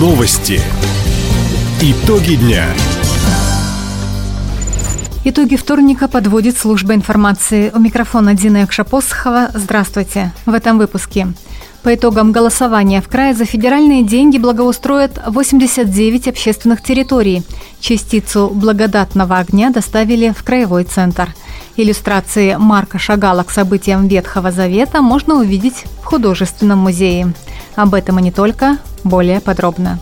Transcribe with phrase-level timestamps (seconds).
[0.00, 0.62] Новости.
[1.82, 2.64] Итоги дня.
[5.24, 7.70] Итоги вторника подводит служба информации.
[7.74, 9.50] У микрофона Дина Якшапосхова.
[9.52, 10.32] Здравствуйте.
[10.46, 11.26] В этом выпуске.
[11.82, 17.42] По итогам голосования в крае за федеральные деньги благоустроят 89 общественных территорий.
[17.78, 21.34] Частицу благодатного огня доставили в краевой центр.
[21.76, 27.34] Иллюстрации Марка Шагала к событиям Ветхого Завета можно увидеть в художественном музее.
[27.76, 29.98] Об этом и не только, более подробно.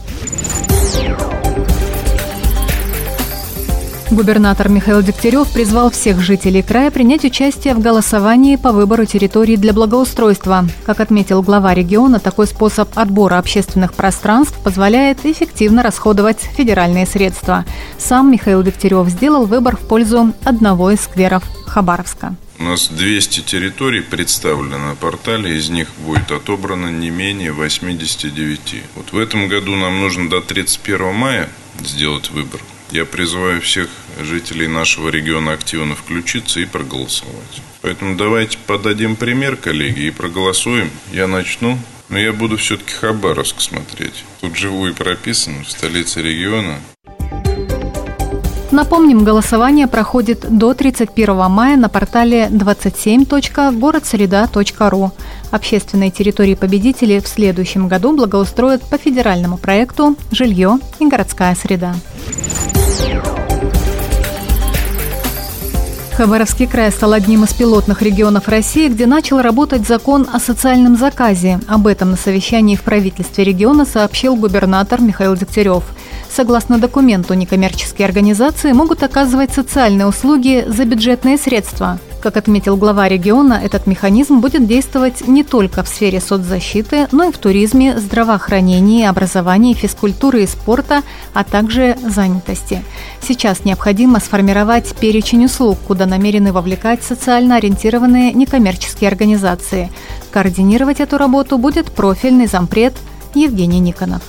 [4.11, 9.75] Губернатор Михаил Дегтярев призвал всех жителей края принять участие в голосовании по выбору территории для
[9.75, 10.65] благоустройства.
[10.87, 17.67] Как отметил глава региона, такой способ отбора общественных пространств позволяет эффективно расходовать федеральные средства.
[17.99, 22.35] Сам Михаил Дегтярев сделал выбор в пользу одного из скверов Хабаровска.
[22.61, 28.83] У нас 200 территорий представлены на портале, из них будет отобрано не менее 89.
[28.97, 31.49] Вот в этом году нам нужно до 31 мая
[31.81, 32.61] сделать выбор.
[32.91, 33.89] Я призываю всех
[34.21, 37.63] жителей нашего региона активно включиться и проголосовать.
[37.81, 40.91] Поэтому давайте подадим пример, коллеги, и проголосуем.
[41.13, 44.25] Я начну, но я буду все-таки Хабаровск смотреть.
[44.41, 46.81] Тут живу и прописан, в столице региона.
[48.71, 55.13] Напомним, голосование проходит до 31 мая на портале 27.городсреда.ру.
[55.51, 61.95] Общественные территории победителей в следующем году благоустроят по федеральному проекту «Жилье и городская среда».
[66.19, 71.61] Хабаровский край стал одним из пилотных регионов России, где начал работать закон о социальном заказе.
[71.69, 75.85] Об этом на совещании в правительстве региона сообщил губернатор Михаил Дегтярев.
[76.31, 81.99] Согласно документу, некоммерческие организации могут оказывать социальные услуги за бюджетные средства.
[82.21, 87.33] Как отметил глава региона, этот механизм будет действовать не только в сфере соцзащиты, но и
[87.33, 92.83] в туризме, здравоохранении, образовании, физкультуры и спорта, а также занятости.
[93.21, 99.91] Сейчас необходимо сформировать перечень услуг, куда намерены вовлекать социально ориентированные некоммерческие организации.
[100.33, 102.95] Координировать эту работу будет профильный зампред
[103.35, 104.23] Евгений Никонов.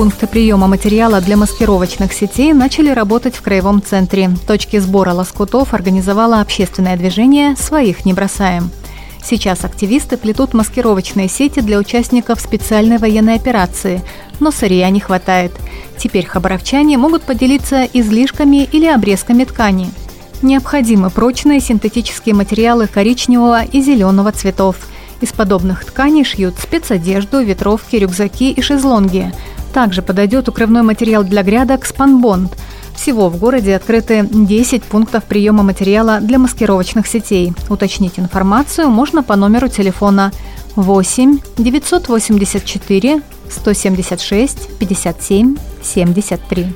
[0.00, 4.30] Пункты приема материала для маскировочных сетей начали работать в краевом центре.
[4.46, 8.70] Точки сбора лоскутов организовало общественное движение «Своих не бросаем».
[9.22, 14.00] Сейчас активисты плетут маскировочные сети для участников специальной военной операции,
[14.40, 15.52] но сырья не хватает.
[15.98, 19.90] Теперь хабаровчане могут поделиться излишками или обрезками ткани.
[20.40, 24.76] Необходимы прочные синтетические материалы коричневого и зеленого цветов.
[25.20, 29.30] Из подобных тканей шьют спецодежду, ветровки, рюкзаки и шезлонги–
[29.70, 32.56] также подойдет укрывной материал для грядок «Спанбонд».
[32.94, 37.54] Всего в городе открыты 10 пунктов приема материала для маскировочных сетей.
[37.68, 40.32] Уточнить информацию можно по номеру телефона
[40.76, 46.66] 8 984 176 57 73.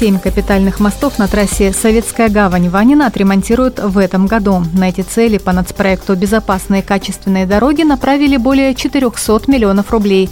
[0.00, 4.62] Семь капитальных мостов на трассе Советская гавань-Ванина отремонтируют в этом году.
[4.72, 10.30] На эти цели по нацпроекту «Безопасные качественные дороги» направили более 400 миллионов рублей.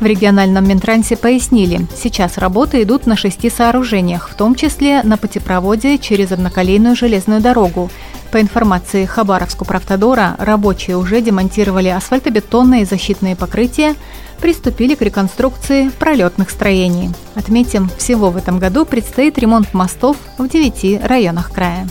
[0.00, 5.96] В региональном Минтрансе пояснили, сейчас работы идут на шести сооружениях, в том числе на путепроводе
[5.98, 7.92] через одноколейную железную дорогу.
[8.32, 13.94] По информации Хабаровску правтодора, рабочие уже демонтировали асфальтобетонные защитные покрытия,
[14.44, 17.08] приступили к реконструкции пролетных строений.
[17.34, 21.88] Отметим, всего в этом году предстоит ремонт мостов в девяти районах края.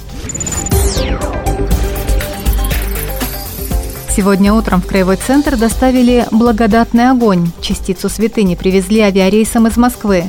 [4.15, 7.49] Сегодня утром в Краевой центр доставили благодатный огонь.
[7.59, 10.25] Частицу святыни привезли авиарейсом из Москвы.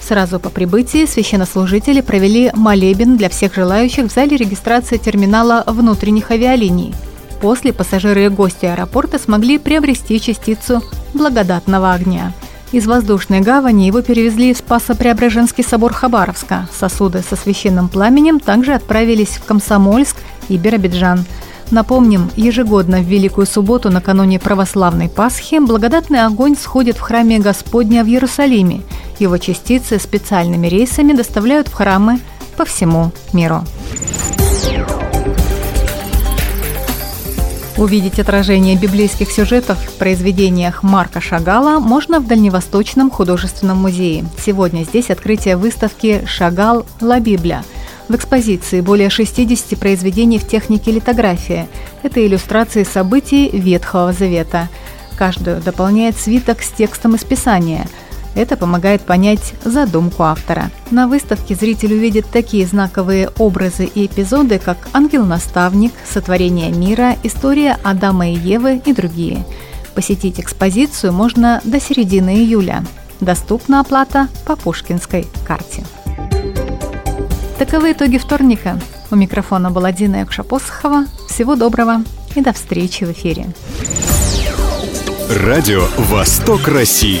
[0.00, 6.94] Сразу по прибытии священнослужители провели молебен для всех желающих в зале регистрации терминала внутренних авиалиний.
[7.40, 10.82] После пассажиры и гости аэропорта смогли приобрести частицу
[11.14, 12.32] благодатного огня.
[12.72, 16.68] Из воздушной гавани его перевезли в Спасо-Преображенский собор Хабаровска.
[16.76, 20.16] Сосуды со священным пламенем также отправились в Комсомольск
[20.48, 21.24] и Биробиджан.
[21.70, 28.08] Напомним, ежегодно в Великую Субботу накануне православной Пасхи благодатный огонь сходит в храме Господня в
[28.08, 28.82] Иерусалиме.
[29.18, 32.20] Его частицы специальными рейсами доставляют в храмы
[32.56, 33.64] по всему миру.
[37.78, 44.24] Увидеть отражение библейских сюжетов в произведениях Марка Шагала можно в Дальневосточном художественном музее.
[44.42, 46.86] Сегодня здесь открытие выставки «Шагал.
[47.02, 47.64] Ла Библя».
[48.08, 51.68] В экспозиции более 60 произведений в технике литографии.
[52.02, 54.70] Это иллюстрации событий Ветхого Завета.
[55.18, 57.86] Каждую дополняет свиток с текстом из Писания.
[58.36, 60.70] Это помогает понять задумку автора.
[60.90, 68.28] На выставке зритель увидит такие знаковые образы и эпизоды, как «Ангел-наставник», «Сотворение мира», «История Адама
[68.28, 69.44] и Евы» и другие.
[69.94, 72.84] Посетить экспозицию можно до середины июля.
[73.20, 75.86] Доступна оплата по пушкинской карте.
[77.58, 78.78] Таковы итоги вторника.
[79.10, 81.06] У микрофона была Дина Якшапосхова.
[81.30, 82.02] Всего доброго
[82.34, 83.46] и до встречи в эфире.
[85.30, 87.20] Радио «Восток России».